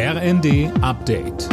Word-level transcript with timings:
RND 0.00 0.70
Update. 0.80 1.48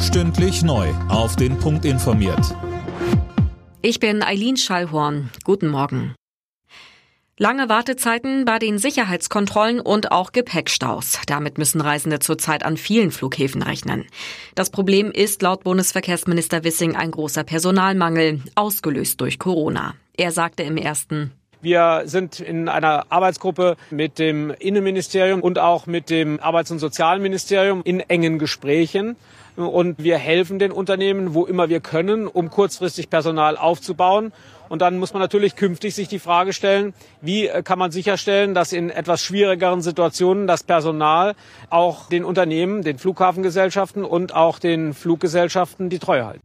Stündlich 0.00 0.62
neu. 0.62 0.88
Auf 1.10 1.36
den 1.36 1.58
Punkt 1.58 1.84
informiert. 1.84 2.56
Ich 3.82 4.00
bin 4.00 4.22
Eileen 4.22 4.56
Schallhorn. 4.56 5.28
Guten 5.44 5.68
Morgen. 5.68 6.14
Lange 7.36 7.68
Wartezeiten 7.68 8.46
bei 8.46 8.58
den 8.58 8.78
Sicherheitskontrollen 8.78 9.80
und 9.80 10.12
auch 10.12 10.32
Gepäckstaus. 10.32 11.20
Damit 11.26 11.58
müssen 11.58 11.82
Reisende 11.82 12.20
zurzeit 12.20 12.64
an 12.64 12.78
vielen 12.78 13.10
Flughäfen 13.10 13.62
rechnen. 13.62 14.06
Das 14.54 14.70
Problem 14.70 15.12
ist 15.12 15.42
laut 15.42 15.62
Bundesverkehrsminister 15.64 16.64
Wissing 16.64 16.96
ein 16.96 17.10
großer 17.10 17.44
Personalmangel, 17.44 18.40
ausgelöst 18.54 19.20
durch 19.20 19.38
Corona. 19.38 19.94
Er 20.16 20.32
sagte 20.32 20.62
im 20.62 20.78
ersten 20.78 21.32
wir 21.62 22.02
sind 22.06 22.40
in 22.40 22.68
einer 22.68 23.06
Arbeitsgruppe 23.10 23.76
mit 23.90 24.18
dem 24.18 24.50
Innenministerium 24.58 25.42
und 25.42 25.58
auch 25.58 25.86
mit 25.86 26.10
dem 26.10 26.40
Arbeits- 26.40 26.70
und 26.70 26.78
Sozialministerium 26.78 27.82
in 27.84 28.00
engen 28.00 28.38
Gesprächen. 28.38 29.16
Und 29.56 30.02
wir 30.02 30.16
helfen 30.16 30.58
den 30.58 30.72
Unternehmen, 30.72 31.34
wo 31.34 31.44
immer 31.44 31.68
wir 31.68 31.80
können, 31.80 32.26
um 32.26 32.50
kurzfristig 32.50 33.10
Personal 33.10 33.56
aufzubauen. 33.56 34.32
Und 34.70 34.82
dann 34.82 34.98
muss 34.98 35.12
man 35.12 35.20
natürlich 35.20 35.56
künftig 35.56 35.96
sich 35.96 36.06
die 36.06 36.20
Frage 36.20 36.52
stellen, 36.52 36.94
wie 37.20 37.48
kann 37.64 37.78
man 37.78 37.90
sicherstellen, 37.90 38.54
dass 38.54 38.72
in 38.72 38.88
etwas 38.88 39.20
schwierigeren 39.20 39.82
Situationen 39.82 40.46
das 40.46 40.62
Personal 40.62 41.34
auch 41.70 42.08
den 42.08 42.24
Unternehmen, 42.24 42.82
den 42.82 42.98
Flughafengesellschaften 42.98 44.04
und 44.04 44.34
auch 44.34 44.60
den 44.60 44.94
Fluggesellschaften 44.94 45.90
die 45.90 45.98
Treue 45.98 46.24
halten. 46.24 46.40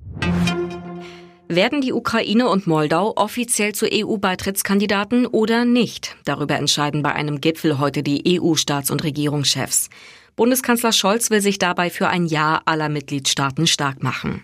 Werden 1.48 1.81
die 1.81 1.94
Ukraine 1.94 2.49
und 2.49 2.66
Moldau 2.66 3.13
offiziell 3.16 3.73
zu 3.76 3.85
EU-Beitrittskandidaten 3.91 5.27
oder 5.27 5.63
nicht? 5.63 6.16
Darüber 6.26 6.55
entscheiden 6.55 7.04
bei 7.04 7.13
einem 7.13 7.40
Gipfel 7.40 7.77
heute 7.77 8.02
die 8.02 8.40
EU-Staats- 8.40 8.90
und 8.90 9.04
Regierungschefs. 9.04 9.90
Bundeskanzler 10.35 10.91
Scholz 10.91 11.30
will 11.30 11.41
sich 11.41 11.59
dabei 11.59 11.91
für 11.91 12.08
ein 12.08 12.26
Ja 12.26 12.62
aller 12.65 12.90
Mitgliedstaaten 12.90 13.68
stark 13.68 14.02
machen. 14.02 14.41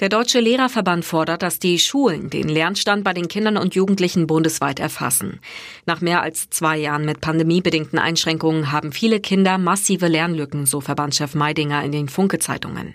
Der 0.00 0.08
Deutsche 0.08 0.40
Lehrerverband 0.40 1.04
fordert, 1.04 1.42
dass 1.42 1.60
die 1.60 1.78
Schulen 1.78 2.28
den 2.28 2.48
Lernstand 2.48 3.04
bei 3.04 3.14
den 3.14 3.28
Kindern 3.28 3.56
und 3.56 3.76
Jugendlichen 3.76 4.26
bundesweit 4.26 4.80
erfassen. 4.80 5.40
Nach 5.86 6.00
mehr 6.00 6.22
als 6.22 6.50
zwei 6.50 6.76
Jahren 6.76 7.04
mit 7.04 7.20
pandemiebedingten 7.20 8.00
Einschränkungen 8.00 8.72
haben 8.72 8.90
viele 8.92 9.20
Kinder 9.20 9.58
massive 9.58 10.08
Lernlücken, 10.08 10.66
so 10.66 10.80
Verbandschef 10.80 11.34
Meidinger 11.34 11.84
in 11.84 11.92
den 11.92 12.08
Funke-Zeitungen. 12.08 12.94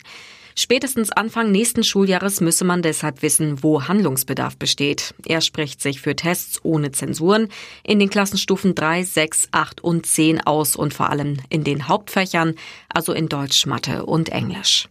Spätestens 0.55 1.11
Anfang 1.11 1.52
nächsten 1.52 1.83
Schuljahres 1.83 2.41
müsse 2.41 2.66
man 2.66 2.81
deshalb 2.81 3.21
wissen, 3.21 3.63
wo 3.63 3.88
Handlungsbedarf 3.88 4.58
besteht. 4.58 5.13
Er 5.25 5.41
spricht 5.41 5.81
sich 5.81 6.02
für 6.02 6.16
Tests 6.16 6.59
ohne 6.63 6.91
Zensuren 6.91 7.47
in 7.83 7.99
den 7.99 8.09
Klassenstufen 8.09 8.75
3, 8.75 9.03
6, 9.03 9.49
8 9.52 9.81
und 9.81 10.05
10 10.05 10.41
aus 10.41 10.75
und 10.75 10.93
vor 10.93 11.09
allem 11.09 11.38
in 11.49 11.63
den 11.63 11.88
Hauptfächern, 11.88 12.55
also 12.89 13.13
in 13.13 13.30
Deutsch, 13.30 13.66
Mathe 13.66 14.05
und 14.05 14.30
Englisch. 14.30 14.88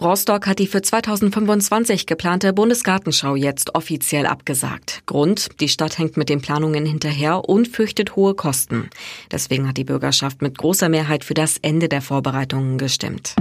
Rostock 0.00 0.46
hat 0.46 0.60
die 0.60 0.68
für 0.68 0.80
2025 0.80 2.06
geplante 2.06 2.52
Bundesgartenschau 2.52 3.34
jetzt 3.34 3.74
offiziell 3.74 4.26
abgesagt. 4.26 5.02
Grund, 5.06 5.48
die 5.60 5.68
Stadt 5.68 5.98
hängt 5.98 6.16
mit 6.16 6.28
den 6.28 6.40
Planungen 6.40 6.86
hinterher 6.86 7.48
und 7.48 7.66
fürchtet 7.66 8.14
hohe 8.14 8.34
Kosten. 8.34 8.90
Deswegen 9.32 9.66
hat 9.66 9.76
die 9.76 9.84
Bürgerschaft 9.84 10.40
mit 10.40 10.56
großer 10.56 10.88
Mehrheit 10.88 11.24
für 11.24 11.34
das 11.34 11.58
Ende 11.58 11.88
der 11.88 12.00
Vorbereitungen 12.00 12.78
gestimmt. 12.78 13.34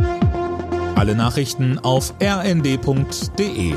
Alle 0.96 1.14
Nachrichten 1.14 1.78
auf 1.78 2.16
rnd.de 2.20 3.76